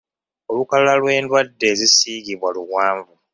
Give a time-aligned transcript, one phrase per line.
[0.51, 3.13] Olukalala lw'endwadde ezisiigibwa luwanvu.